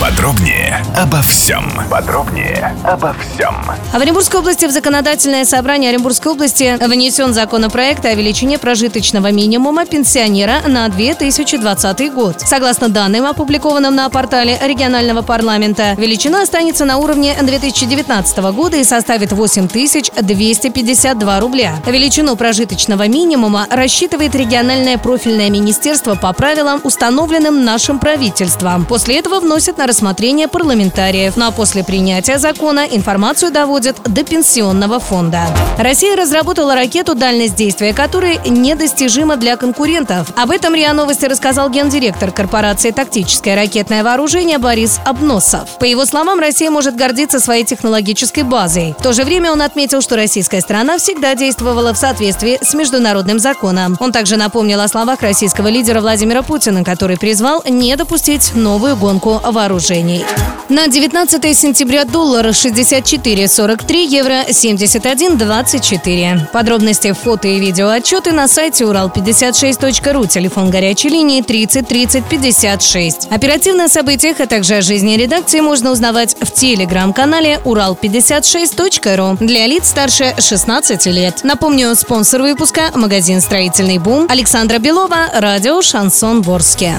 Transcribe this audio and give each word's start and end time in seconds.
Подробнее 0.00 0.82
обо 0.96 1.20
всем. 1.20 1.70
Подробнее 1.90 2.74
обо 2.84 3.14
всем. 3.20 3.54
А 3.92 3.98
в 3.98 4.00
Оренбургской 4.00 4.40
области 4.40 4.64
в 4.64 4.70
законодательное 4.70 5.44
собрание 5.44 5.90
Оренбургской 5.90 6.32
области 6.32 6.78
внесен 6.82 7.34
законопроект 7.34 8.06
о 8.06 8.14
величине 8.14 8.58
прожиточного 8.58 9.30
минимума 9.30 9.84
пенсионера 9.84 10.62
на 10.66 10.88
2020 10.88 12.14
год. 12.14 12.40
Согласно 12.40 12.88
данным, 12.88 13.26
опубликованным 13.26 13.94
на 13.94 14.08
портале 14.08 14.58
регионального 14.62 15.20
парламента, 15.20 15.94
величина 15.98 16.44
останется 16.44 16.86
на 16.86 16.96
уровне 16.96 17.36
2019 17.38 18.38
года 18.54 18.78
и 18.78 18.84
составит 18.84 19.32
8252 19.32 21.40
рубля. 21.40 21.74
Величину 21.86 22.36
прожиточного 22.36 23.06
минимума 23.06 23.66
рассчитывает 23.68 24.34
региональное 24.34 24.96
профильное 24.96 25.50
министерство 25.50 26.14
по 26.14 26.32
правилам, 26.32 26.80
установленным 26.84 27.66
нашим 27.66 27.98
правительством. 27.98 28.86
После 28.86 29.18
этого 29.18 29.40
вносят 29.40 29.76
на 29.76 29.89
рассмотрение 29.90 30.46
парламентариев. 30.46 31.36
Ну 31.36 31.48
а 31.48 31.50
после 31.50 31.82
принятия 31.82 32.38
закона 32.38 32.86
информацию 32.88 33.50
доводят 33.50 33.96
до 34.04 34.22
пенсионного 34.22 35.00
фонда. 35.00 35.42
Россия 35.78 36.14
разработала 36.14 36.76
ракету, 36.76 37.16
дальность 37.16 37.56
действия 37.56 37.92
которой 37.92 38.38
недостижима 38.48 39.36
для 39.36 39.56
конкурентов. 39.56 40.28
Об 40.36 40.52
этом 40.52 40.76
РИА 40.76 40.92
Новости 40.92 41.24
рассказал 41.24 41.70
гендиректор 41.70 42.30
корпорации 42.30 42.92
«Тактическое 42.92 43.56
ракетное 43.56 44.04
вооружение» 44.04 44.58
Борис 44.58 45.00
Обносов. 45.04 45.76
По 45.80 45.84
его 45.84 46.04
словам, 46.04 46.38
Россия 46.38 46.70
может 46.70 46.94
гордиться 46.94 47.40
своей 47.40 47.64
технологической 47.64 48.44
базой. 48.44 48.94
В 48.96 49.02
то 49.02 49.12
же 49.12 49.24
время 49.24 49.50
он 49.50 49.60
отметил, 49.60 50.02
что 50.02 50.14
российская 50.14 50.60
страна 50.60 50.98
всегда 50.98 51.34
действовала 51.34 51.92
в 51.92 51.98
соответствии 51.98 52.60
с 52.62 52.74
международным 52.74 53.40
законом. 53.40 53.96
Он 53.98 54.12
также 54.12 54.36
напомнил 54.36 54.80
о 54.80 54.86
словах 54.86 55.20
российского 55.22 55.66
лидера 55.66 56.00
Владимира 56.00 56.42
Путина, 56.42 56.84
который 56.84 57.18
призвал 57.18 57.64
не 57.68 57.96
допустить 57.96 58.54
новую 58.54 58.96
гонку 58.96 59.40
вооружений 59.42 59.79
вооружений. 59.80 60.24
На 60.68 60.86
19 60.86 61.56
сентября 61.56 62.04
доллар 62.04 62.46
64,43, 62.46 64.06
евро 64.06 64.44
71,24. 64.48 66.50
Подробности, 66.52 67.12
фото 67.12 67.48
и 67.48 67.58
видео 67.58 67.88
отчеты 67.88 68.32
на 68.32 68.46
сайте 68.46 68.84
урал56.ру, 68.84 70.26
телефон 70.26 70.70
горячей 70.70 71.08
линии 71.08 71.42
30 71.42 71.88
30 71.88 72.24
56. 72.24 73.28
Оперативно 73.30 73.84
о 73.84 73.88
событиях, 73.88 74.40
а 74.40 74.46
также 74.46 74.76
о 74.76 74.82
жизни 74.82 75.16
редакции 75.16 75.60
можно 75.60 75.90
узнавать 75.90 76.36
в 76.40 76.52
телеграм-канале 76.52 77.60
урал56.ру 77.64 79.44
для 79.44 79.66
лиц 79.66 79.88
старше 79.88 80.34
16 80.38 81.06
лет. 81.06 81.40
Напомню, 81.42 81.94
спонсор 81.96 82.42
выпуска– 82.42 82.92
магазин 82.94 83.40
«Строительный 83.40 83.98
бум» 83.98 84.26
Александра 84.28 84.78
Белова, 84.78 85.30
радио 85.34 85.82
«Шансон 85.82 86.42
Ворске». 86.42 86.94